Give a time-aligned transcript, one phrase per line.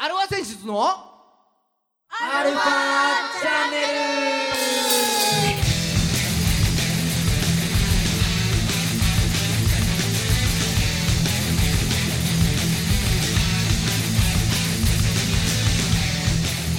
[0.00, 0.78] アルファ選出の？
[0.80, 2.62] アルファ
[3.42, 3.88] チャンネル。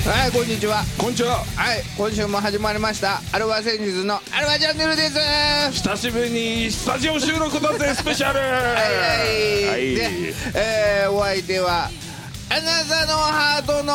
[0.10, 0.84] はいこんにちは。
[0.98, 1.44] こんにちは。
[1.58, 3.20] はい今週も始まりました。
[3.34, 5.18] アルファ選出のアルファチャンネルです。
[5.18, 8.40] は久しぶりにスタジオ収録だぜスペシャル。
[8.40, 9.94] いはい、はい。
[9.94, 11.90] で、えーお相手は
[12.52, 13.94] あなたのハートの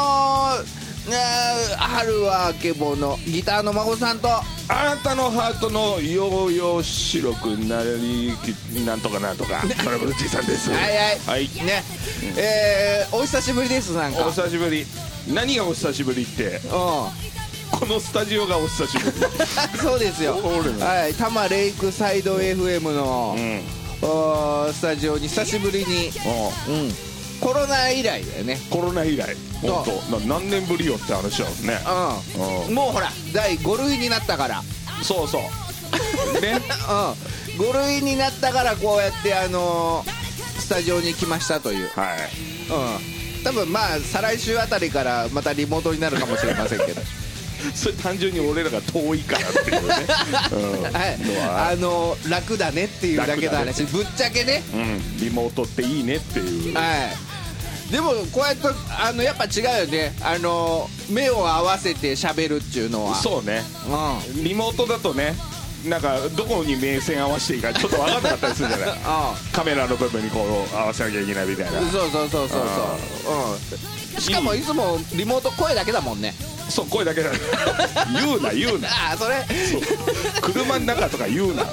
[1.77, 4.29] 春はあけぼのギターの孫さんと。
[4.29, 8.33] あなたのハートのようよう白くなり
[8.87, 9.63] なんとかなんとか。
[9.85, 10.71] トラブル T さんです。
[10.71, 11.19] はいはい。
[11.27, 11.43] はい。
[11.65, 11.83] ね。
[12.39, 14.27] えーお久しぶりですなんか。
[14.27, 14.87] お久しぶり。
[15.29, 16.57] 何がお久しぶりって？
[16.57, 19.11] うこのスタジオがお久しぶり。
[19.11, 19.13] ん
[19.83, 20.39] そうですよ。
[20.81, 21.13] はい。
[21.15, 24.73] 多摩レイクサイド FM の、うん。
[24.73, 26.09] スタジオに久しぶりに、
[26.69, 26.95] ううん、
[27.41, 28.55] コロナ以来だよね。
[28.55, 29.37] んコロナ以来。
[29.63, 30.19] 本当。
[30.19, 31.79] な何年ぶりよって話だもんね。
[32.67, 32.75] う、うん。
[32.75, 34.63] もうほら第5類になったから。
[35.03, 35.43] そうそう。
[36.41, 36.61] ね
[37.59, 40.25] うん、5類になったからこうやってあのー
[40.61, 42.19] スタジオに来ましたという、はい。
[43.39, 47.03] うん、多分まあ再来週あたりからまたリモートになるかもしれませんけど。
[47.75, 49.95] それ単純に俺らが遠いからっていうね、
[50.53, 50.93] うん。
[50.93, 51.19] はい。
[51.73, 54.63] あのー楽だねっていうだけの話、ぶっちゃけね。
[54.75, 56.75] うん、リモートっていいねっていう。
[56.75, 57.34] はい
[57.91, 58.69] でもこうやって
[58.99, 60.13] あのやっぱ違うよね。
[60.23, 63.15] あのー目を合わせて喋るっていうのは。
[63.15, 63.63] そうね。
[63.87, 64.39] うん。
[64.39, 65.35] うんリモートだとね
[65.87, 68.97] なんかどこに目線合わせていいかちょっと分かんなかったりするじゃない。
[69.53, 71.81] カメラの部分にこう合わせなきゃいけないみたいな。
[71.81, 74.15] そうそうそうそうそう。
[74.15, 74.21] うん。
[74.21, 76.35] しかもいつもリモート声だけだもんね
[76.75, 77.31] そう声だけだ。
[78.13, 78.89] 言うな言うな。
[79.11, 79.47] ああそれ
[80.43, 81.65] 車の中とか言うな。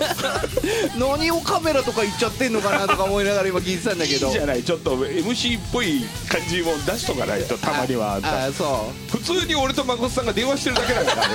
[0.96, 4.28] 何をカメラとか言っちゃってんのかなとか思いながら今聞いてたんだけど。
[4.28, 8.20] いいじゃないちょっと MC っぽい感じも出しとかないとたまには。
[8.22, 9.18] あああそう。
[9.18, 11.28] 普通に俺と誠さんが電話してるだけだから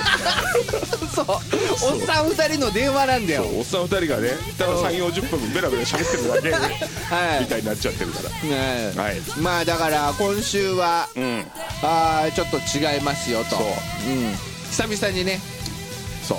[1.13, 1.25] そう。
[1.27, 3.43] おっさん二人の電話なんだよ。
[3.53, 6.75] おっさん二人がねただ3 4 0分ベラベラ喋ってるだけ
[7.13, 7.41] はい。
[7.41, 8.29] みたいになっちゃってるから。
[8.29, 8.93] ねえ。
[8.95, 9.21] はい。
[9.39, 11.45] まあだから今週はうん。
[11.83, 13.67] あーちょっと違いますよとそう。
[14.11, 14.35] うん、
[14.69, 15.39] 久々にね。
[16.23, 16.37] そう。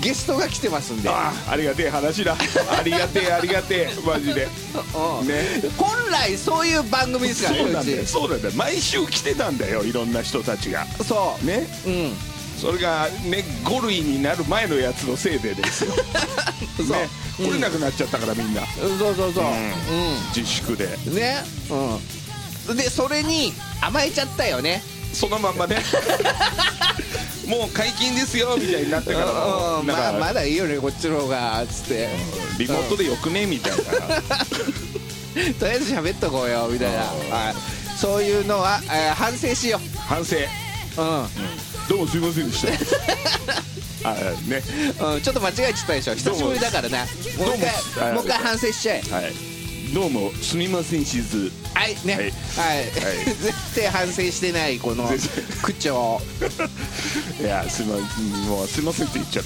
[0.00, 1.08] ゲストが来てますんで。
[1.08, 2.34] ああありがてえ話だ。
[2.78, 3.94] ありがてえありがてえ。
[4.04, 4.48] マジで。
[4.94, 5.28] うん。
[5.28, 5.44] ね。
[5.76, 8.06] 本来そういう番組ですからねそうなんだよ。
[8.06, 8.54] そうなんだよ。
[8.56, 10.86] 毎週来てたんだよいろんな人たちが。
[11.06, 11.46] そう。
[11.46, 11.66] ね。
[11.86, 12.16] うん。
[12.58, 15.94] それがね5類になる前のやつのせいでですよ。
[16.76, 17.08] そう、ね。
[17.36, 18.62] 来れなくなっちゃったからみんな。
[18.62, 19.44] うんそうそうそう。
[20.34, 20.84] 自粛で。
[21.06, 21.44] うん、ね。
[22.68, 22.76] うん。
[22.76, 25.82] でそれに甘えちゃったよねそのまんまね。
[27.46, 29.26] もう解禁ですよみたいになってから。
[29.26, 32.08] もまあまだいいよねこっちの方がつって。
[32.58, 33.76] リモートでよくねみたいな。
[35.58, 37.04] とりあえず喋っとこうよみたいな、
[38.00, 40.36] そういうのは、えー反省しよ反省。
[40.36, 41.28] う、うん。
[41.88, 42.66] どうもすいませんでし
[44.02, 44.10] た。
[44.10, 44.62] あね。
[45.00, 46.14] うん、ちょっと間違えちゃったでしょ。
[46.14, 46.98] 久しぶりだからな
[47.38, 47.52] も。
[47.52, 49.02] う一回もう一回反省しちゃえ。
[49.10, 49.59] はい
[49.92, 51.50] どうもすみませんしず。
[51.74, 52.14] はいね。
[52.14, 52.24] はい。
[52.24, 55.28] はい、 絶対反省してないこの絶
[55.62, 56.20] 口調。
[57.40, 59.44] いやすみませんもうすみませんって言っちゃっ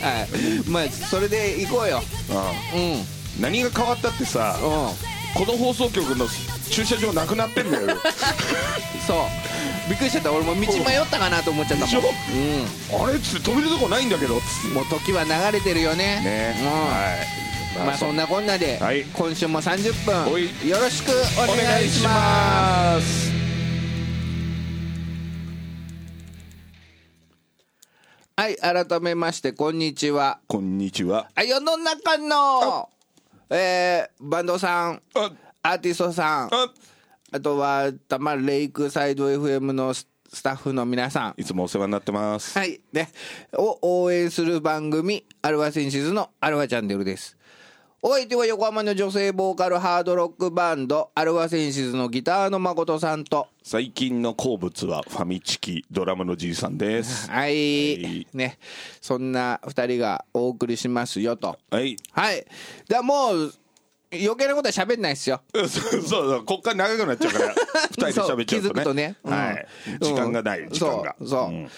[0.00, 0.28] たはい。
[0.68, 1.96] まあそれで行こうよ。
[2.30, 2.92] わうんうん。
[2.92, 3.06] うん
[3.38, 6.26] 何が変わったってさこの放送局の
[6.70, 7.98] 駐車場なくなってんだよ。
[9.06, 9.90] そう。
[9.90, 10.32] びっくりしちゃった。
[10.32, 12.04] 俺も道迷ったかなと思っちゃったもん。
[12.04, 12.08] う。
[13.04, 14.68] あれっつって止めるとこないんだけどっつって。
[14.68, 16.20] んもう時は流れてるよね。
[16.20, 16.56] ね。
[16.58, 16.66] うん。
[16.66, 17.45] はい
[17.84, 19.04] まあそんなこんなで、はい。
[19.04, 19.90] 今週も30
[20.26, 20.68] お分い。
[20.68, 23.32] よろしくおお願いします。
[28.38, 30.40] はい改めましてこんにちは。
[30.46, 31.28] こんにちは。
[31.34, 32.88] あ世の中の
[33.48, 35.32] えー、バンドさんあ。
[35.62, 36.72] アーティストさんあ。
[37.32, 41.34] あとはたまレイクサイド FM のススタッフの皆さん。
[41.40, 42.58] いつもお世話になってます。
[42.58, 42.80] はい。
[42.92, 43.10] ね。
[43.54, 47.36] を応援する番組アルファセンシズのアルファチャンネルです
[48.08, 53.48] お相手は横浜の女性ボーカルハードロックバンドアルファセンシズのギターの誠さんと。
[53.64, 57.28] 最近の好物はファミチキドラムのじいさんです。
[57.28, 58.26] はい、はい。
[58.32, 58.58] ね。
[59.00, 61.58] そんな2人がお送りしますよと。
[61.68, 61.96] はい。
[62.12, 62.42] はい。
[62.42, 62.48] だか
[62.98, 63.52] らもう
[64.12, 65.40] 余計なことは喋んないですよ。
[65.52, 67.54] そうそうこっから長くなっちゃうから。
[67.90, 68.70] 二人で喋っちゃうとね。
[68.70, 68.70] そう。
[68.70, 69.16] 気づくとね。
[69.24, 69.32] うん。
[69.32, 69.66] はい
[70.00, 71.16] 時間がない、うん時間が。
[71.18, 71.28] そう。
[71.28, 71.68] そう、ん。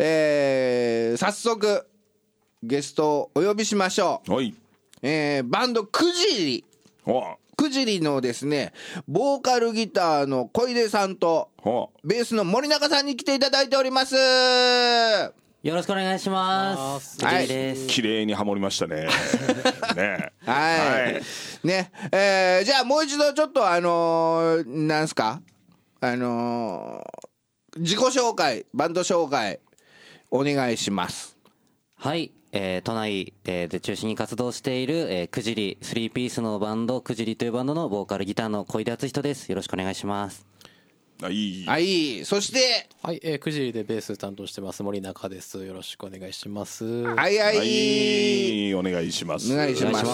[0.00, 1.86] えー早速
[2.60, 4.32] ゲストをお呼びしましょう。
[4.32, 4.52] はい
[5.02, 6.64] えーバンドくじり。
[7.04, 8.72] ほくじりのですね
[9.08, 11.48] ボーカルギターの小出さんと
[12.04, 14.14] ベースの森中さんに来ていただいております。
[14.14, 14.20] よ
[15.62, 17.24] よろしくお願いします。
[17.24, 17.46] はい。
[17.88, 19.08] 綺麗にハモりましたね。
[19.96, 20.32] ね。
[20.44, 21.22] はい、はい。
[21.66, 21.90] ね。
[22.12, 25.40] えーじゃあもう一度ちょっとあのーなんすか？
[26.00, 29.58] あのー自己紹介バンド紹介
[30.30, 31.36] お願いします。
[31.96, 39.50] はい、えー都内えーで中心に活動している、えー、くじり、スリーピースのバンド、くじりというバンドのボーカルギターの小出敦人です。
[39.50, 40.46] よろしくお願いします。
[41.22, 45.64] あいいはいそしてはい、えー、くじりでベース担当してます森中です。
[45.64, 46.84] よろしくお願いします。
[46.84, 50.04] はいはい、はいお願いしますお願いします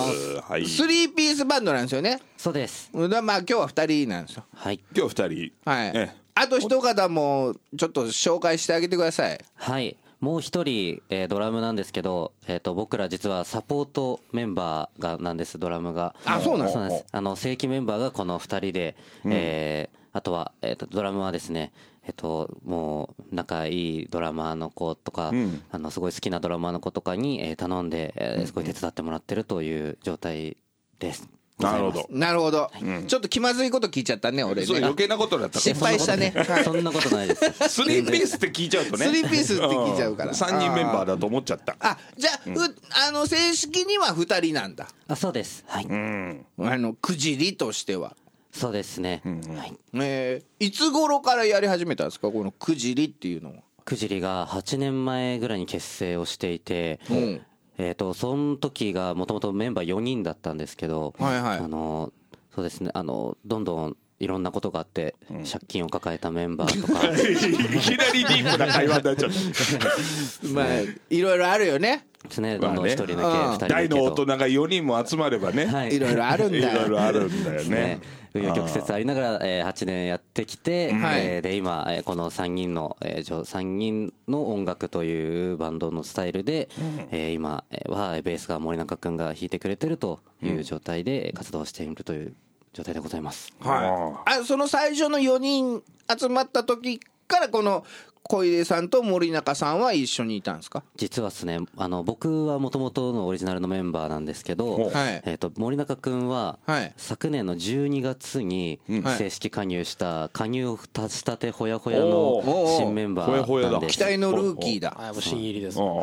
[0.42, 2.90] はいスリーピースバンドなんですよねそうです。
[2.92, 4.80] だまあ今日は2人なんですよはい。
[4.96, 9.96] 今日二人はい、ねあと一方もちょっと紹介してあげてくださいはい。
[10.22, 16.14] もう一人、えードラムなんですけど、えっ、と、僕ら実はサポートメンバーが、なんです、ドラムが。
[16.24, 17.04] あそうなんです。
[17.10, 18.96] あの、正規メンバーがこの二人で、
[19.26, 21.72] えーあとは、えっ、と、ドラムはですね、
[22.06, 30.56] えっ、と、もう、仲いいドラマーの子とか、んあの、すごい好きなドラマーの子とかに、えー頼んで、えーすごい手伝ってもらってるという状態
[30.98, 31.28] です。
[31.58, 32.06] なるほど。
[32.10, 32.70] なるほど、
[33.06, 34.66] ちょっと気まずいこと聞いちゃったね俺ね。
[34.66, 35.60] そう余計なことだった。
[35.60, 36.32] 失敗したね。
[36.34, 37.68] は いそんなことないです。
[37.68, 39.06] スリーピースって聞いちゃうとね。
[39.06, 42.74] スリーピースって聞いちゃうから3人メンバーだと思っちゃったあじゃあ,、う
[43.08, 44.88] あの正式には2人なんだ。
[45.08, 45.64] あ、そうです。
[45.68, 45.84] はい。
[45.84, 46.46] うん。
[46.58, 48.16] あのくじりとしては。
[48.52, 49.22] そうですね。
[49.24, 49.78] はい。
[49.94, 52.30] えーいつ頃からやり始めたんですか？
[52.30, 53.56] このくじりっていうのは。
[53.84, 57.40] くじりが8年前ぐらいに結成をしていて、ん
[57.88, 61.58] えっ、と、その時がもともとメンバー4人だったんですけど、はいはい。
[61.58, 62.12] あの、
[62.54, 70.48] そうですね、あの、どんどんいろんなことがあって、借金を抱えたメンバーとか、 いきなりディープな会話になっちゃった。
[70.54, 70.66] まあ
[71.10, 72.06] いろいろあるよね。
[72.28, 73.02] ですね、どんどんまあね。
[73.02, 73.22] 1人抜け、うん。
[73.24, 73.68] 2人抜けと。
[73.68, 75.96] 大の大人が4人も集まればね、はい。
[75.96, 77.68] いろいろあるんだいよろいろあるんだよね。
[77.74, 78.00] ね。
[78.32, 86.68] 紆余曲折ありながら、えー8年やってきて、はいえーで今、えーこの3人の、えーじょ3人の音楽というバンドのスタイルで、
[87.10, 92.34] えー今えーはベースが森中君が弾いてくれてるという状態で活動しているという
[92.72, 93.52] 状態でございます。
[93.60, 95.82] はいあその最初の4人
[96.18, 97.84] 集まった時からこの
[98.24, 100.82] 小出さんと森中さんは一緒にいたんですか？
[100.96, 105.22] 実はですね、あの僕はもともとのオリジナルのメンバーなんですけど、はい。
[105.26, 106.92] えっ、と森中君は、はい。
[106.96, 109.18] 昨年の12月にはい。
[109.18, 112.76] 正式加入した加入をしたてほやほやおのー。
[112.78, 113.68] 新メンバほやほやだ。
[113.70, 113.98] ーなんです。
[113.98, 114.96] 期待のルーキーだ。
[114.98, 115.78] あ、もう新入りです。
[115.80, 116.02] うん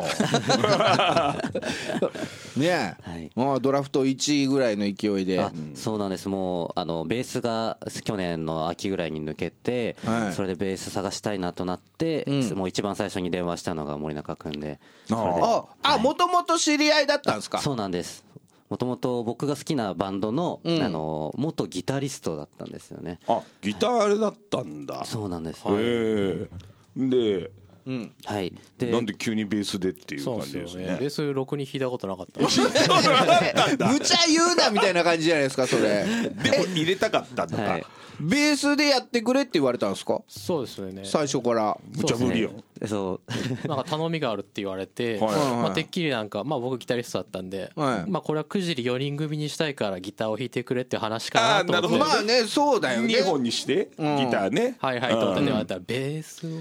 [2.56, 3.30] ねえ、はい。
[3.34, 5.40] もうドラフト1位ぐらいの勢いで。
[5.40, 6.28] あそうなんです。
[6.28, 10.32] もうあのベースが去年の秋ぐらいに抜けて、はい。
[10.32, 12.58] それでベース探したいなとなって、うん。
[12.58, 14.80] もう一番最初に電話したのが森中君で
[15.10, 15.44] あー。
[15.82, 17.58] ああもともと知り合いだったんですか？
[17.58, 18.24] そうなんです。
[18.68, 20.82] もともと僕が好きなバンドの,、うん。
[20.82, 23.18] あの元ギタリストだったんですよね。
[23.26, 25.04] あギターあれだったんだ。
[25.04, 26.48] そうなんです、へえ
[26.96, 27.50] で
[27.86, 28.12] うん。
[28.24, 28.52] はい。
[28.78, 30.68] でなんで急にベースでっていう感ですよね。
[30.68, 30.96] じですね。
[31.00, 32.40] ベースろくに弾いたことなかった。
[33.92, 36.04] 無茶言うなみたいな感じじゃないですかそれ。
[36.04, 37.86] でも入れたかったんだか、はい。
[38.20, 40.20] ベースでやってくれって言われたんですか？
[40.28, 41.02] そうですよね。
[41.04, 41.76] 最初から。
[41.96, 42.52] 無茶ぶりよ、
[42.86, 43.20] そ
[43.64, 43.68] う。
[43.68, 45.32] なんか頼みがあるって言われて、はい。
[45.62, 48.10] まあ、てっきりなんか、まあ、僕ギタリストだったんで、はい。
[48.10, 51.96] まあ、これはくじり4人組にしたいからギターを弾いてくれっていう話かなと思って。
[51.96, 52.04] あーなるほど。
[52.04, 53.14] まあねそうだよね。
[53.14, 54.30] 2本にしてギん。
[54.30, 55.44] ターね、はいはいと思って。
[55.44, 56.50] 言われたらベースを。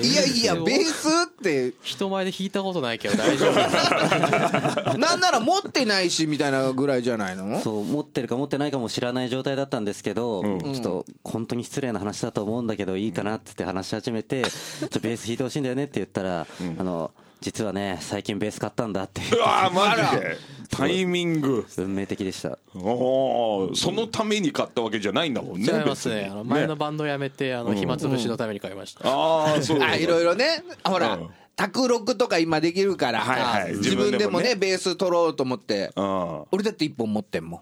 [0.00, 1.72] いやいやベースって。
[1.82, 3.54] 人前で弾いたことないけど大丈夫。
[4.98, 7.60] なんなら持ってないしみたいなぐらいじゃないの？
[7.60, 10.60] そう持ってるか持ってないかも知らない状態だったんですけど、ん。
[10.60, 16.46] ちょっと本当に失礼な話だと思うんだけどいいかなってって話し始めて、ちょっとベース弾いてほしいんだよねって言ったら、
[16.78, 17.10] あの
[17.40, 20.36] 実はね最近ベース買ったんだってうわーマジで
[20.70, 21.66] タイミング。
[21.78, 22.58] 運命的でした。
[22.74, 26.28] おーそのために買ったわけじゃないんだもんね違いますね。
[26.30, 30.62] あの前のバンド辞めてあの暇つぶしのために買いました、ああそうあいろいろね。
[30.84, 31.28] ほら、うん。
[31.56, 34.18] 卓録とか今できるから、はいはい自分でもね。
[34.18, 35.90] 自分でもねベース取ろうと思って。
[35.96, 37.60] あ俺だって一本持ってんもん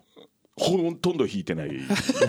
[0.59, 1.71] ほとんど弾いてない。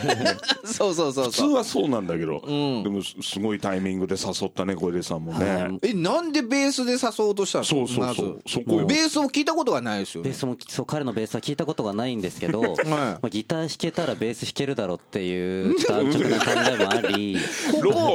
[0.65, 2.83] そうそうそう普通そうはそうなんだけど、ん。
[2.83, 5.79] でもすすごいタイミングで誘ったね小出さんもね、はい。
[5.81, 7.63] えなんでベースで誘おうとしたの？
[7.63, 8.41] そうそうそう。
[8.45, 8.85] そこよ。
[8.85, 10.29] ベースを聞いたことがないですよね。
[10.29, 16.45] ベースもそう彼のベースは聞いたことがないんですけど、 まあ、ギター弾けたらベース弾けるだろうっていうちょっと安直な考
[16.81, 17.37] えもあり。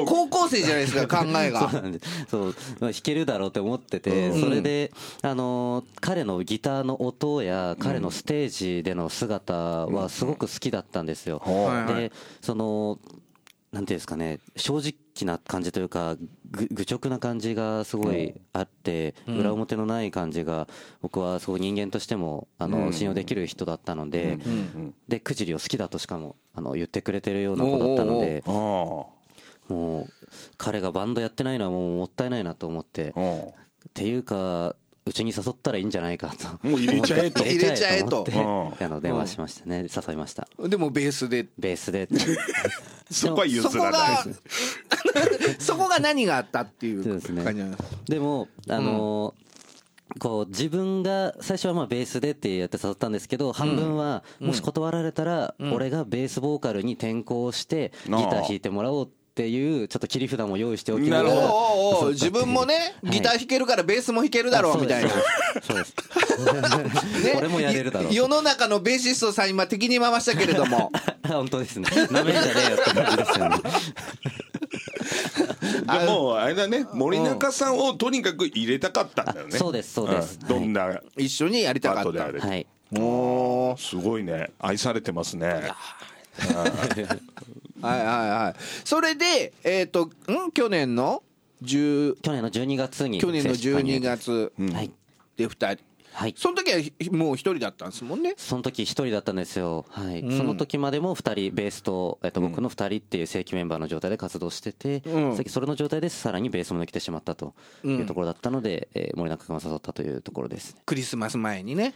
[0.07, 1.71] 高校生じゃないですか考えが。
[1.73, 2.27] そうなんです。
[2.31, 4.93] そうまあ弾けるだろうって思ってて、それで、
[5.23, 9.55] あのー彼のギターの音や彼のステージでの姿
[9.87, 11.43] はすごく好きだったんですよ。
[11.89, 12.99] でその
[13.73, 16.17] なんていうんですかね正直な感じというか
[16.51, 20.69] ぐ愚直な感じがすごいあって、裏表のない感じが
[21.01, 24.39] 僕はすごい人間としてもあの、信用できる人だったので、
[25.09, 29.13] でくじりを好きだとしかもあの言ってくれてるような子だったのであも
[29.71, 30.07] う
[30.59, 33.45] 彼がバンドやってないのはもうもったいないなと思ってうんっ
[33.95, 36.33] ていうかうちに誘ったらいいんじゃないか
[36.63, 36.67] と。
[36.67, 37.45] もう入れちゃえと。
[37.45, 38.25] 入れちゃえと。
[38.81, 39.87] あの電話しましたね。
[39.95, 40.47] 誘いました。
[40.69, 41.49] でもベースで。
[41.59, 42.09] ベースで。
[43.11, 44.01] そこは譲そこらない。
[44.01, 44.25] が
[45.59, 47.43] そこが何があったっていうそうですね。
[47.43, 47.83] 感じなんです。
[48.07, 49.43] でもあのー
[50.19, 63.13] こう自分が最初はまあベースでってやって誘ったんですけど半分はもし断られたら俺がベースボーカルに転向してギター弾いてもらおうっていうちょっと切り札も用意しておきながら自分もね はい。
[63.13, 65.11] ギター弾けるからベースも弾けるだろうみたいな。
[65.63, 65.95] そうです。
[67.25, 70.93] ね俺もやれるだろう世の中のベーシストさん今敵に回したけれども。
[71.27, 71.89] 本当ですね。
[72.11, 73.57] なめんじゃねえよって感じですよね。
[75.99, 79.55] でもあれだね森中さんをとにかく入れたかったんだよね。
[79.55, 80.39] あそうですそうです。
[80.39, 80.47] ん。
[80.47, 82.25] どんな一緒にやりたかった。
[82.25, 82.67] はい。
[82.95, 83.81] おー。
[83.81, 84.51] すごいね。
[84.59, 85.71] 愛されてますね
[87.83, 88.55] はいはいはい。
[88.85, 90.53] それでえっ、とん？
[90.53, 91.23] 去年の
[91.63, 94.53] 10去年の12月に去年の12正式加入月。
[94.73, 94.91] はい。
[95.37, 95.93] で2人。
[96.13, 96.35] はい。
[96.37, 96.79] その時は
[97.13, 98.35] もう一人だったんですもんね。
[98.37, 100.21] その時一人だったんですよ、はい。
[100.37, 105.45] その時までも2人ベースと、えっと、僕の2人っていう正規メンバーの状態で活動してて、うん。
[105.47, 111.95] それの状態でさらにベースも抜けてしまったというところだったので、えー森中君を誘ったというところですクリスマス前にね。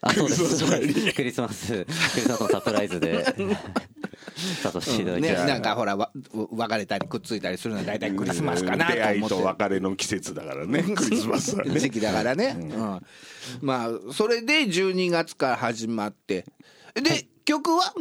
[0.00, 0.64] あそうです。
[1.14, 1.84] クリスマス。
[1.84, 1.86] ク
[2.16, 3.24] リスマスのサプライズで
[4.42, 6.10] 誘していただきまねした、なんかほらわ
[6.50, 10.82] 別れたりくっついたりするのは大体クリスマスかなと出会い思ってと別れの季節だからね。
[10.82, 11.78] クリスマスはね。
[11.78, 13.00] 時期だからね、うん。
[13.60, 16.44] まあそれで12月から始まって。
[16.94, 17.92] で、曲は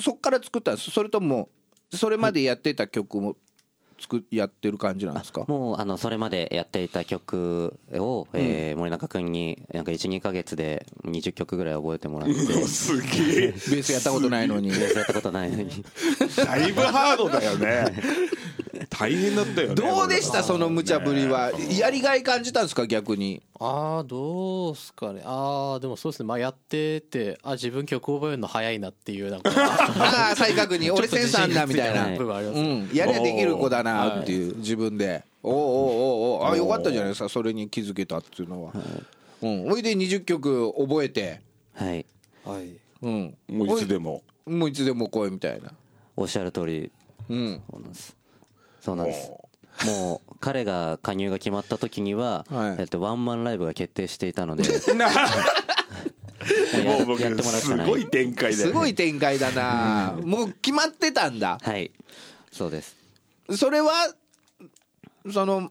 [0.00, 0.90] そっから作ったんです。
[0.90, 1.48] それとも
[1.92, 3.36] それまでやってた曲も
[3.98, 5.44] 作やってる感じなんですか？
[5.48, 12.34] もうあのそれまでやっていた曲を、えー森中君になんか12か月で20曲ぐらい覚えてもらって。
[12.34, 13.48] ベ ーすげえ。
[13.52, 14.70] ベースやったことないのに。
[14.72, 15.84] スやったことないのに。
[16.36, 17.84] だいぶハードだよね
[18.90, 21.52] 大変だったよねどうでしたその無茶ぶりは？
[21.78, 23.42] やりがい感じたんですか逆に？
[23.60, 25.22] ああどうすかね。
[25.24, 26.26] ああでもそうですね。
[26.26, 29.50] まあやっててあ自分曲覚えるの早いなっていうなんか。
[29.54, 30.92] ああ再確認。
[30.94, 32.06] 俺センサーなんだみたいな。
[32.06, 32.84] うね。
[32.84, 32.90] ん。
[32.94, 35.24] やりゃできる子だなっていう自分で。
[35.42, 38.72] おうおうおうおうあよかったじゃないですかそれに気づけたっていうのは。
[39.42, 39.70] うん。
[39.70, 41.40] おいで20曲覚えて。
[41.74, 42.06] はい。
[42.44, 42.72] はい。
[43.02, 43.36] うん。
[43.48, 44.22] もういつでも。
[44.46, 45.72] もういつでも来いみたいな。
[46.16, 46.90] おっしゃる通り。
[47.28, 47.60] うん。
[47.70, 48.16] そうなんです
[48.80, 49.30] そうなんです。
[49.86, 52.76] もう彼が加入が決まった時には、はい。
[52.80, 54.64] えっと、ワンマンライブが決定していたので
[56.84, 58.70] もう僕やってもらうすごい展開だよね。
[58.70, 60.18] すごい展開だな。
[60.24, 61.58] もう決まってたんだ。
[61.62, 61.92] はい。
[62.52, 62.96] そうです。
[63.56, 63.92] それは
[65.32, 65.70] その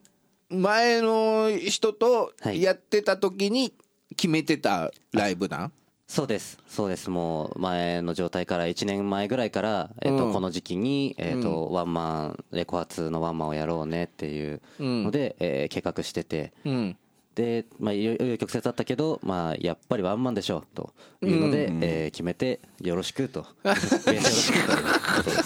[0.49, 2.61] 前の人とはい。
[2.61, 3.73] やってた時に
[4.15, 5.71] 決めてたライブなん？
[6.07, 6.57] そうです。
[6.67, 7.09] そうです。
[7.09, 10.33] もう前の状態から1年前ぐらいから、えっとうん。
[10.33, 16.53] この時期に、えっとワンマンレコ発のワンマンをやろうねっていうので、えー計画してて。
[16.65, 16.97] うん
[17.37, 20.91] で、まあ、いろいろ曲折あったけど、まあ、やっぱりワンマンでしょうと
[21.21, 23.45] いうので、えー決めてよろしくと。
[23.63, 24.77] ベースよろしくという
[25.17, 25.37] ことで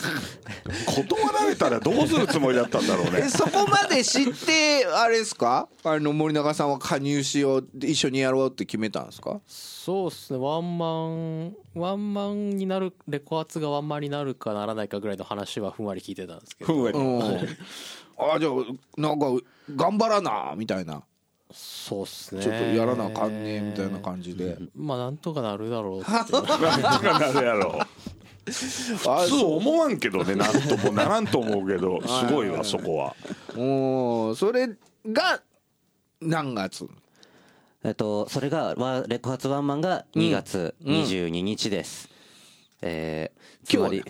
[0.73, 3.23] す断られたらどうするつもりだったんだろうね。
[3.25, 5.67] えそこまで知ってあれですか？
[5.83, 9.41] あの森永さんは加入しようって一緒にやろうって決めたんですか？
[9.47, 10.39] そうですね。
[10.39, 16.73] ワンマンワンマンになるレコ発がワンマンになるかならないかぐらいの話はふんわり聞いてたんですけど。
[16.73, 16.97] ふんわり。
[16.97, 17.21] うん。
[18.17, 19.25] あじゃあなんか
[19.75, 21.01] 頑張らなみたいな
[21.53, 22.41] そうっすね。
[22.41, 24.57] ちょっとやらなあかんねみたいな感じで。
[24.75, 27.87] まあなんとかなるだろうってなんとかなるやろあ
[28.45, 33.15] 普通思わんけどねなんともならんと思うけど すごいわそこは。
[33.55, 34.67] おーそれ
[35.11, 35.41] が
[36.21, 36.87] 何月？
[37.83, 42.09] えっと、それがワレコ発ワンマンが2月22日です、
[42.83, 44.03] えーつまり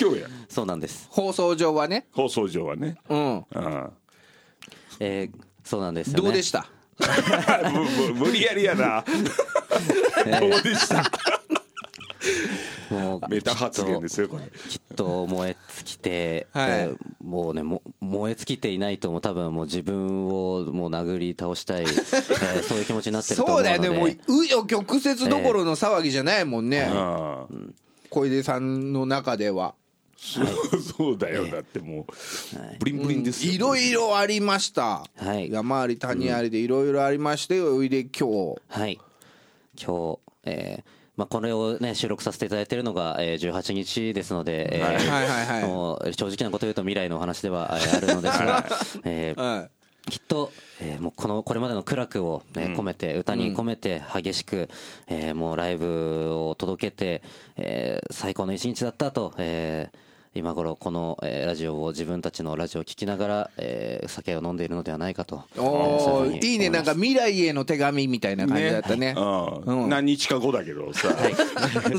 [0.00, 0.28] 今日や。
[0.48, 2.06] そうなんです、放送上はね。
[2.12, 2.98] 放送上はね。
[3.08, 3.36] うん。
[3.36, 3.92] うん。
[5.00, 6.22] えーそうなんですよね。
[6.22, 6.66] どうでした？
[8.14, 9.04] 無理やりやな。
[10.40, 11.02] どうでした？
[12.90, 14.44] もうメタ発言ですよこれ。
[14.68, 16.70] きっと燃え尽きて、はい。
[16.70, 23.78] えーもうねも燃え尽きていないとも多分もう自分をもう殴り倒したい、 えーそういう気持ちになってると思そううので。
[23.78, 23.98] だよね。
[23.98, 26.94] もう紆余曲折どころの騒ぎじゃないもんね、う
[27.54, 27.74] ん。
[28.08, 29.74] 小出さんの中では
[30.18, 30.46] そう
[30.82, 31.46] そうだよ。
[31.46, 32.04] だってもう
[32.80, 33.52] ブリンブリンですよ。
[33.52, 35.50] いろいろありました、はい。
[35.50, 38.60] 山あり谷ありでいろいろありましておいで今日。
[38.68, 38.98] はい。
[39.80, 44.80] 今日、えーまあ、これを、ね、収録させていただいているのが、えー18日ですので、
[46.16, 48.66] 正直なことを言うと未来のお話ではえーあるのですが、
[49.04, 49.70] えーはい。
[50.10, 54.68] きっと、えーもうこのこれまでの苦楽を、ね込めて歌に込めて激しく、
[55.06, 57.22] えーもうライブを届けて、
[57.56, 60.07] えー最高の一日だったと、えー
[60.38, 66.70] 今頃この、えーラジオを自分たちのラジオを聞きながら、えー酒を飲んでいるのではないかとおいいいね。
[66.70, 69.14] なんか思未来への手紙みたいな感じだったね。
[69.16, 69.82] うん。
[69.84, 69.88] うん。
[69.88, 71.14] 何日か後だけどさ、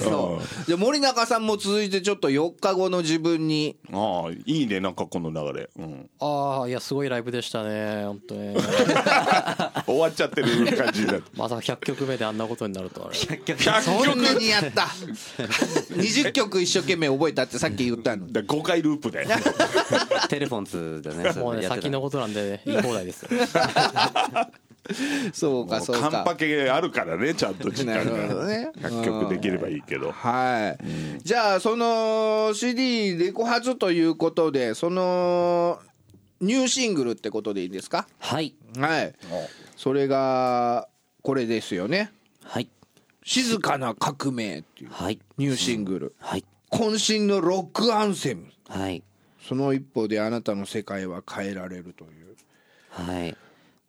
[0.02, 0.70] そう。
[0.70, 3.78] で森中さんも続いてちょっと4日後の自分に。
[3.92, 4.80] ああいいね。
[4.80, 8.04] なんかこの流れ、うん、ああいやすごいライブでしたね。
[8.06, 8.56] 本当に。
[9.86, 13.14] 終わっちゃってる感じだ まさか100曲目であんなことになるとはね。
[13.16, 14.84] 100そ曲んなにやった。
[15.94, 16.62] 20曲。
[16.62, 19.24] 一生懸命覚えたってさっき言ったのだ5回ループで。
[19.24, 19.28] う
[20.30, 21.32] テレフォンズだね。
[21.40, 23.30] もうね先のことなんで、ね、言い放題ですよ。
[25.34, 28.48] そうかそうカンパかケあるからねちゃんと時間が。
[28.48, 28.72] ね。
[28.78, 30.12] 100曲できればいいけど。
[30.12, 30.84] はい、
[31.24, 35.80] じゃあその CD レコ発ということでその
[36.42, 38.08] ニューシングルってことでいいですか？
[38.18, 38.56] はい。
[38.80, 39.14] はい。
[39.78, 40.88] それが
[41.22, 42.12] これですよね。
[42.44, 42.68] はい
[43.24, 45.20] 「静かな革命」っていうはい。
[45.38, 46.16] ニューシングル。
[46.20, 48.48] はい渾身のロックアンセム。
[48.68, 49.04] はい。
[49.42, 52.36] その一歩であなたの世界は変えられるという。
[52.90, 53.36] はい。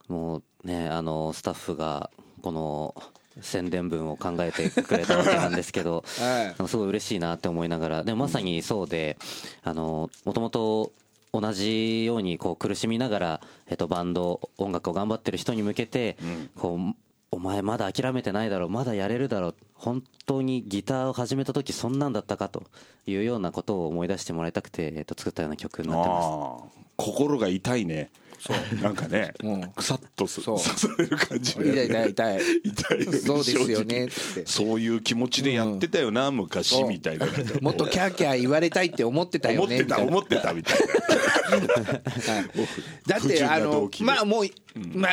[0.08, 2.10] もうねあのスタッフが
[2.42, 2.94] この
[3.40, 6.68] 宣伝文を考えてくれたわけなんですけど、 はい。
[6.68, 9.18] すごい嬉しいなって思いながらでもまさにそうで
[9.62, 10.92] あのもともと
[11.32, 16.16] 同じようにこう苦しみながら、えっと、バンド音楽を頑張ってる人に向けて、
[16.56, 16.96] こう
[17.32, 22.64] お前まだ諦めてないだろまだやれるだろ本当にギターを始めた時そんなんだったかと
[23.06, 26.26] いうようなことを思い出してもらいたくて、えっと、作ったような曲になってます。
[26.26, 28.10] ああ心が痛いね。
[28.38, 28.82] そう。
[28.82, 29.62] なんかねうん。
[29.70, 30.58] くさっとすそう。
[30.58, 32.40] 刺される感じ痛い痛い痛い。
[32.64, 34.08] 痛いそうですよね
[34.44, 37.26] そういう気持ちでやってたよな、昔みたいな。
[37.60, 40.78] もっとキャーキャー言われたいって思ってたよ思ってた思ってたみたい
[43.06, 44.46] だってあのまあもう、
[44.94, 45.12] まあ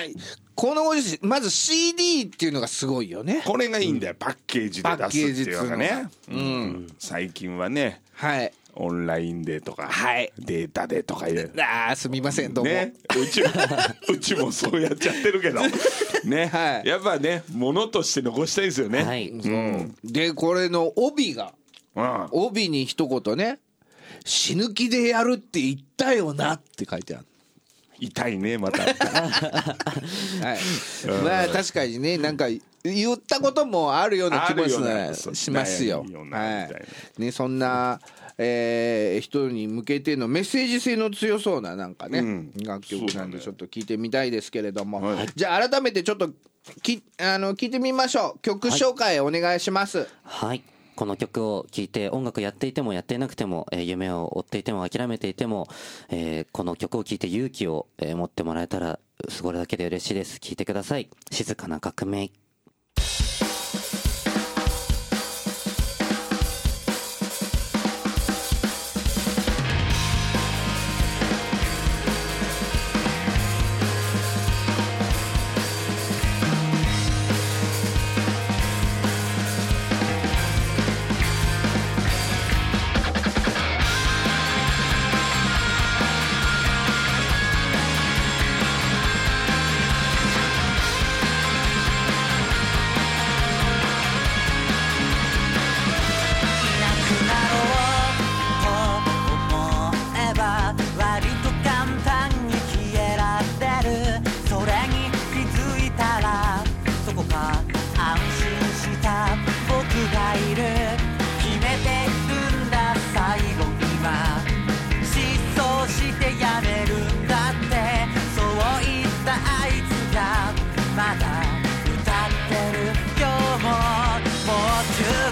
[0.57, 3.37] このご時世まず CD っていうのがすごいよね。
[3.37, 6.09] なこれがいいんだよパッケージで出すっていうのがね。
[6.29, 6.43] うのが。
[6.43, 6.87] うん。
[6.97, 8.51] 最近はねはい。
[8.73, 10.33] オンラインでとか、はい。
[10.39, 11.51] データでとかいう。
[11.59, 13.49] あーすみませんどうも、ね、うちも
[14.09, 15.61] うちもそうやっちゃってるけど。
[16.25, 16.87] ね、はい。
[16.87, 19.29] やっぱねものとして残したいですよね、はい。
[19.29, 19.95] うん。
[20.03, 21.53] でこれの帯が
[21.95, 22.27] うん。
[22.31, 23.59] 帯に一言ね
[24.25, 27.27] 「死ぬ気でやるって言ったよな」って書いてある
[27.99, 28.83] 痛いねまた。
[28.85, 28.93] はい、
[31.23, 32.47] まあ確かにねなんか
[32.83, 36.05] 言ったこともあるような気もしますよ。
[36.31, 37.21] はい。
[37.21, 37.99] いね、そんな、
[38.37, 42.53] えー人に向けてのメッセージ性の強そうななんかね、うん。
[42.63, 45.27] 楽曲なんでちそょっと聞いてみたいですけれども、はい。
[45.35, 46.29] じゃあ改めてちょっと
[46.81, 48.39] きあの聞いてみましょう。
[48.39, 50.63] 曲紹介お願いします、はい。
[50.97, 55.67] この曲を聴いて音楽やっていてもやっていなくても、えー夢を追っていても諦めていても、
[56.09, 60.39] えーこの曲を聴いて勇気を、えー持ってもらえたらそれだけで嬉しいです。
[60.39, 61.09] 聴いてください。
[61.31, 62.46] 静かな革命。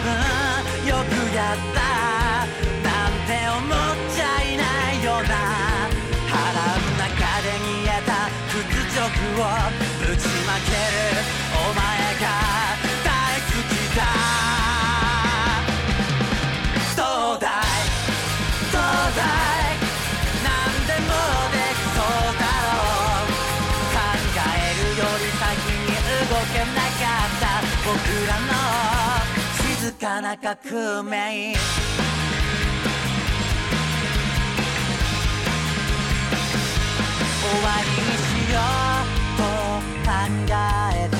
[0.05, 1.81] よくやった
[2.83, 3.77] なんて思っ
[4.13, 4.63] ちゃいな
[4.93, 5.33] いよな
[6.29, 8.61] 腹の中で煮えた屈
[8.95, 9.01] 辱
[9.41, 9.94] を
[30.21, 31.63] な革命終
[37.63, 39.41] わりにしようと
[40.03, 40.11] 考
[40.45, 41.15] えて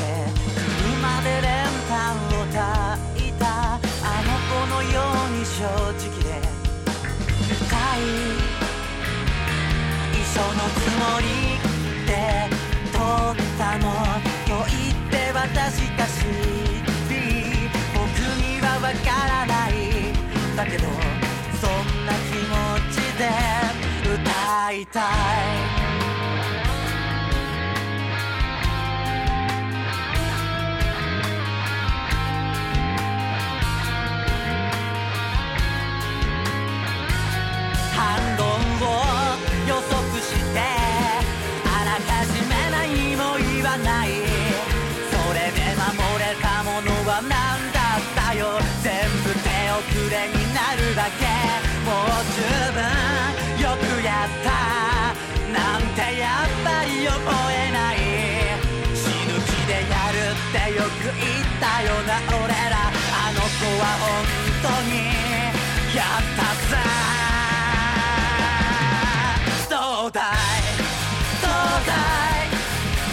[0.82, 1.48] 車で練
[1.90, 3.80] 炭を焚いたあ
[4.24, 4.96] の子のよ
[5.28, 6.56] うに正直で。
[7.46, 8.02] 深い
[10.14, 11.24] 一緒のつもり
[12.08, 12.10] で
[12.92, 14.15] 撮ったの。
[20.66, 21.15] 僕にはわ
[64.00, 64.04] 本
[64.64, 64.94] 当に
[65.96, 66.74] やったさ
[69.70, 69.74] ど
[70.08, 70.34] うだい？
[71.42, 71.50] どう
[71.86, 72.54] だい？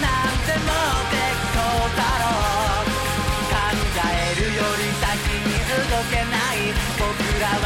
[0.00, 2.24] なんてもうできそうだろ
[2.82, 2.90] う。
[3.48, 3.54] 考
[4.04, 5.04] えるより先
[5.40, 6.56] に動けない。
[6.98, 7.00] 僕
[7.40, 7.64] らは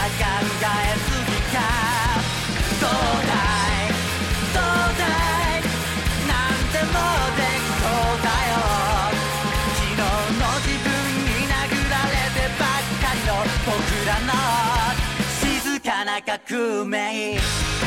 [16.44, 17.85] 革命。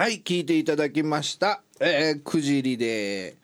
[0.00, 1.60] はい聞いていただきました。
[1.78, 3.36] えー、くじりで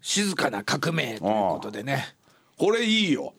[0.00, 2.14] 静かな革命ということでね。
[2.56, 3.34] これいいよ。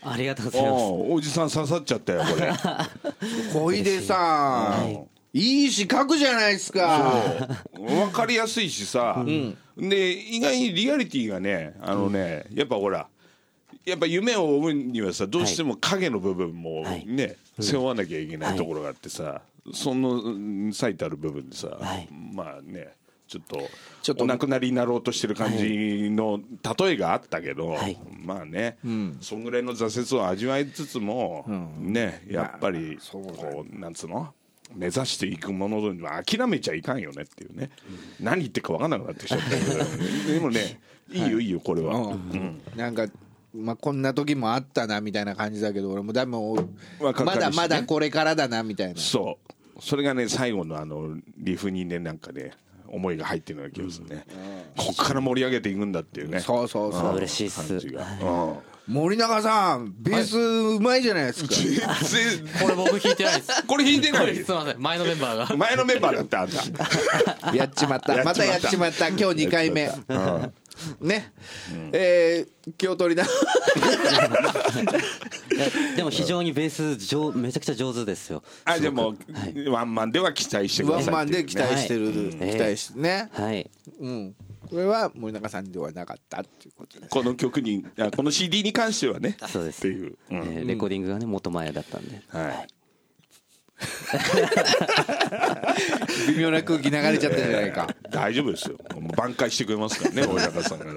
[0.00, 0.72] ありがとうございます。
[0.72, 2.52] おおじさん刺さっちゃったよこれ。
[3.52, 7.58] 小出さん、い、い詩書くじゃないですか。
[7.74, 9.26] 分かりやすいしさ、
[9.76, 13.08] で意外にリアリティがねあのね、やっぱほら
[13.84, 17.04] やっぱ夢を追うにはさどうしても影の部分もはい。
[17.04, 19.42] ね、背負わなきゃいけないところがあってさ、
[19.72, 22.08] そのうん最たる部分でさ、はい。
[22.10, 22.94] まあね
[23.26, 23.60] ちょっと
[24.02, 26.40] ちょっとお亡くなりになろうとしてる感じの
[26.78, 27.96] 例えがあったけど、はい。
[28.24, 28.78] まあね、
[29.20, 31.44] そんぐらいの挫折を味わいつつも、
[31.78, 34.34] ねやっぱりこうなんつうの？
[34.74, 37.70] 目指していくものには諦めちゃいかんよねっていうね、
[38.20, 39.48] 何言ってるか分かんなくなってきちゃった
[40.32, 40.80] でもね
[41.12, 42.60] いいよいいよこれは、うん。
[42.76, 43.06] なんか
[43.54, 46.56] まあこんな時もあったなみたいな感じだけど俺もでも
[47.00, 49.00] まだまだこれからだなみたいな。
[49.00, 49.82] そう。
[49.82, 52.52] それがね最後のあのリフにねなんかね
[52.86, 54.26] 思いが入ってるような気がするね、
[54.76, 56.40] こっから盛り上げていくんだっていうね。
[56.40, 57.06] そうそうそう。
[57.06, 57.74] あ嬉しいっす。
[57.74, 58.56] うん。
[58.88, 62.60] 森永さんベースうまいじゃないですか、全然。
[62.60, 63.62] これ僕弾いてないです。
[63.64, 64.34] これ弾いてない？
[64.34, 64.82] すいません。
[64.82, 65.56] 前のメンバーが。
[65.56, 67.54] 前のメンバーだってあんた。
[67.54, 68.14] やっちまった。
[68.14, 68.44] やっちまった。
[68.44, 69.08] やっちまった。
[69.08, 69.88] 今日2回目
[71.00, 71.32] ね、
[71.92, 73.26] えー、気を取りな。
[75.96, 78.42] でも非常にベース上めちゃくちゃ上手ですよ。
[78.64, 81.14] あじゃあもう、ワンマンでは期待してくワンださい。
[81.14, 82.14] マンで期待してる、はい
[82.52, 83.70] 期待してね、はい。
[84.00, 84.34] うん。
[84.68, 89.36] これは森永さんではなかったっていうことですこの曲にあこの CD に関してはね。
[89.48, 89.78] そうです。
[89.78, 90.36] っていう、うん。
[90.36, 92.22] えーレコーディングがね元前だったんで。
[92.28, 92.68] はい
[96.28, 97.88] 微妙な空気流れちゃったじゃないか。
[98.10, 98.76] 大丈夫ですよ。
[99.00, 100.86] もう挽回してくれますからね 森永さんが。
[100.86, 100.92] は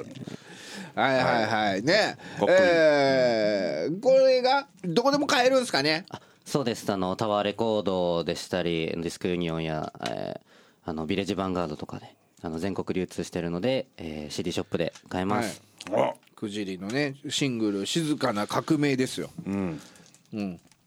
[1.12, 1.84] いはいはい。
[1.84, 2.18] ね。
[2.40, 2.52] こい。
[2.52, 6.06] いえー、これがどこでも買えるんですかね？
[6.46, 6.92] そうです。
[6.92, 10.42] あのタワーレコードでしたりディスクユニオンや、えー
[10.86, 15.62] あのビレッジヴァンガードとかであの全国流通してるので、えー CD ショップで買えます、
[15.94, 16.12] あ。
[16.36, 19.30] くじりのねシングル「静かな革命」ですよ。
[19.46, 19.80] うん、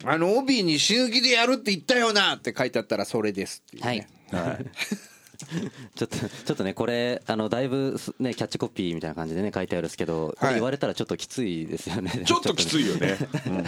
[0.05, 4.09] あの帯に「死ぬ気でやるって言ったよな」って書いてあったらそれですっていうね。
[4.31, 4.47] はい。
[4.49, 4.67] はい。
[5.95, 13.65] ちょっとちょっとねこれあのだいぶすねキャッチコピーみたいな感じでね書いてあるんですけどこれ言われたらちょっときついですよね、ちょっときついよね、う ん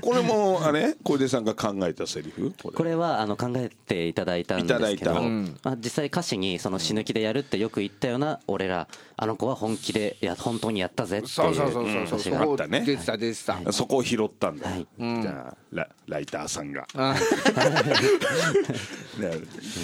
[0.00, 2.52] これもあれ小出さんが考えたセリフ？
[2.62, 2.76] これ。
[2.76, 5.20] これはあの考えていただいたんですけど、いただいた。
[5.20, 12.82] まあ、実際歌詞にその死ぬ気でやるってよく言ったような俺らあの子は本気でいや本当にやったぜっていうそうそうそうそうそう歌詞があったね。
[12.84, 14.86] 出てた出てた、そこを拾ったんだ、はい。
[14.98, 16.86] じゃあラライターさんが、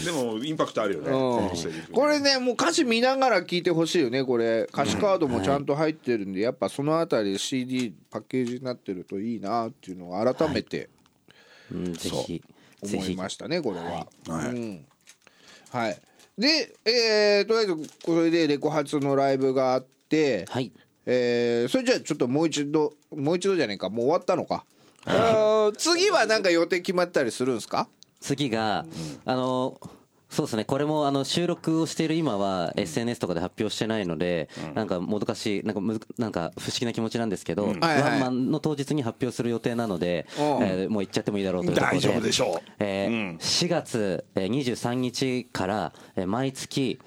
[0.05, 4.67] でもインパクトあるよね、このセリフこれねもう歌詞見ながら聴いてほしいよねこれ。
[4.73, 10.89] 歌詞カードもちゃんと入ってるんで、やっぱそのあたり CD パッケージになってるといいなっていうのを改めて。
[11.73, 12.43] うん、ぜひ。
[12.83, 14.07] 思いましたねこれは。
[14.27, 14.49] はい。
[14.49, 14.87] うん。
[15.71, 16.01] はい、
[16.39, 20.73] で、えーとりあえずこれでレコ発のライブがあって、はい。
[21.07, 24.65] えーそれじゃあちょっともう一度もう一度じゃないかもう終わったのか。
[25.05, 27.87] あー次はなんか予定決まったりするんですか？
[28.21, 28.85] 次が、
[29.25, 29.81] あの
[30.31, 30.65] そうですね。
[30.65, 42.71] これもあの収録をしている今は SNS とかで発表してないので、なんかもどかしいなんかむずなんか不思議な気持ちなんですけど、ワンマンの当日に発表する予定なので、えもう行っちゃってもいいだろうというところで大丈夫でしょう。
[42.79, 43.37] えーうん。
[43.39, 47.01] 4月えー23日からえー毎月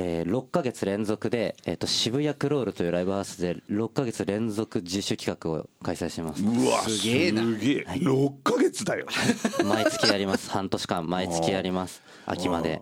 [0.00, 6.42] えー6ヶ月連続で、えー、と渋谷クロールというライブハウスで6ヶ月連続自主企画を開催してます。
[6.44, 7.42] うわすげえな。
[7.42, 7.84] すげえ。
[7.88, 9.06] 6ヶ月だよ。
[9.64, 10.50] 毎月やります。
[10.50, 12.00] 半年間毎月やります。
[12.26, 12.80] 秋まで。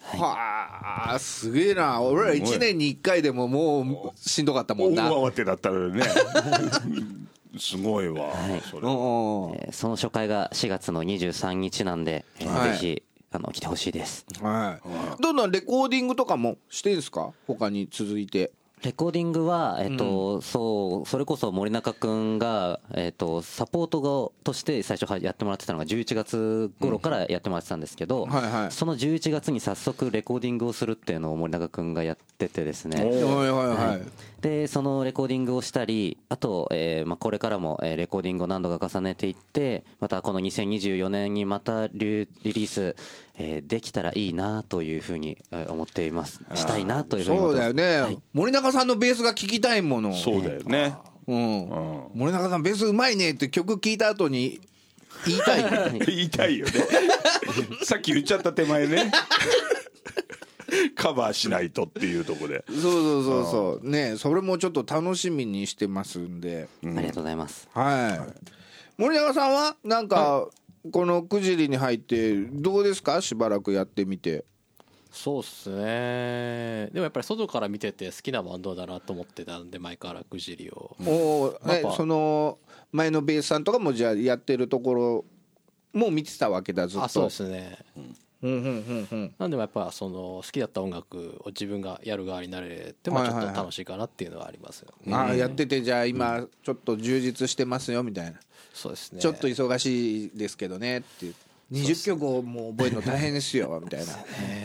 [0.00, 2.00] はあすげえな。
[2.02, 5.10] 俺ら1年に1回でももうしんどかったも大んな。
[5.10, 6.02] 慌てだったらね。
[7.58, 8.30] すごいわ。
[8.70, 9.50] それうんうんう。
[9.52, 12.70] んえーその初回が4月の23日なんで、えーはい。
[12.72, 14.24] ぜひあの来てほしいです。
[14.40, 14.78] は
[15.18, 15.22] い。
[15.22, 17.32] どんどんレコーディングとかもしてんすか？
[17.46, 18.52] 他に続いて。
[18.80, 28.72] レコーディングは、えっとそうそれこそ森中君が、えっとサポートがとして最初はやってもらってたのが11月頃からやってもらってたんですけど、はいはい。
[28.72, 33.66] その11月に早速レコーディングをするっていうのを森中君がやっててですね、はいはい。
[33.66, 34.02] はい
[34.40, 42.94] でそのレコーディングをしたりあと、えーまあ、これからも、えーレコーディングを何度か重ねていってまたこの2024年にまたリリリース、
[43.36, 46.40] えーできたらいいなというふうにえー思っています。
[46.54, 47.74] したいなというふうに思そうってます。
[47.76, 48.18] だよね。
[48.32, 50.14] 森永さんのベースが聞きたいもの。
[50.14, 50.94] そうだよね。
[51.26, 51.68] うん。
[52.14, 54.60] 森永さんベースうまいねって曲聞いた後に
[55.26, 56.72] 言いたい言いたいよね。
[57.82, 59.10] さっき言っちゃった手前ね
[60.94, 62.64] カバーしないとっていうところで。
[62.68, 63.88] そうそうそうそう。
[63.88, 66.68] ねそれもちょっと楽しみにしてますんで。
[66.84, 67.68] ありがとうございます。
[67.72, 69.00] はい。
[69.00, 70.48] 森永さんはなんか
[70.90, 73.20] このくじりに入ってどうですか？
[73.20, 74.44] しばらくやってみて。
[75.10, 76.90] そうっすね。
[76.92, 80.96] でもやっぱり外から見てて好きなバンドだなと思ってたんで前からくじりを。
[81.04, 82.58] おおその
[82.92, 85.24] 前のベースさんとかもじゃあやってるところ
[85.92, 87.04] も見てたわけだずっと。
[87.04, 87.78] あそうですね。
[87.96, 98.38] うんうんうんうんなんでもやっぱその好きだった音楽を自分がやる側になれてもちょっと楽しいかなっていうのはありますよね、ああやっててじゃあ今ちょっと充実してますよみたいな、
[98.72, 99.20] そうですね。
[99.20, 101.34] ちょっと忙しいですけどねっていう。
[101.72, 104.06] 20曲をもう覚えるの大変ですよみたいな。
[104.06, 104.08] き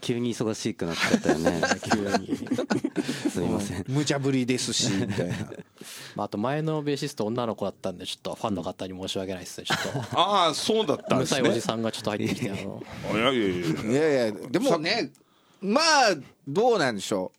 [0.00, 1.60] 急に忙しくなっちゃったよね。
[3.30, 3.84] すみません。
[3.88, 5.34] 無茶ぶりですしみたいな。
[6.16, 10.18] まああと前のベーシスト女の子だったんでちょっとファンの方に申し訳ないですねちょっと。
[10.18, 12.50] ああそうだったんうるさいおじですねさんがちょっと入ってきて。
[12.50, 15.12] あのいやいやいやいやいやでもね
[15.60, 16.16] まあ
[16.46, 17.38] どうなんでしょう。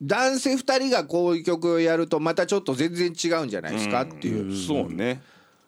[0.00, 5.20] 男性2人がこういう曲をやるとまたちょっと全然違うんじゃないですかっていう、そうね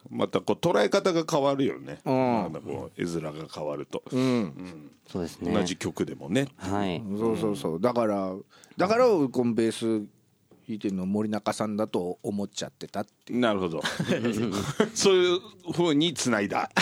[0.09, 2.09] またこう捉え方が変わるよね、ん。
[2.09, 4.03] なんかこう絵面が変わると、
[5.07, 5.53] そうですね。
[5.53, 6.49] 同じ曲でもね。
[6.57, 7.03] はい。
[7.19, 7.81] そうそうそう。
[7.81, 8.33] だから
[8.77, 10.07] だからこのベース
[10.71, 13.41] 弾いてるの森中さんだと思っちゃってたっていう。
[13.41, 13.83] なるほど。
[14.95, 15.41] そういう
[15.73, 16.71] ふうにつないだ。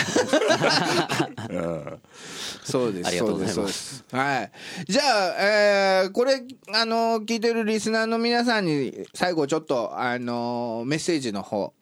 [2.63, 3.63] そうですありがとうございますそうです。
[3.63, 4.05] そうです。
[4.11, 4.51] はい。
[4.87, 11.73] じゃあ、えーこれあの聞いてるリスナーの皆さんに最後ちょっとあのメッセージの方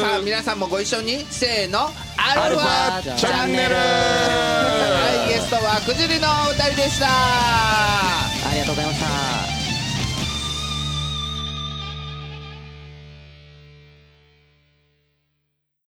[0.00, 1.90] さあ皆さんもご一緒にせーの。
[2.16, 3.74] アルファチャンネル。
[3.74, 3.80] は
[5.28, 7.06] いゲストはくじりのお二人でした。
[7.06, 7.10] あ
[8.48, 9.00] ありがとうございまし
[9.48, 9.53] た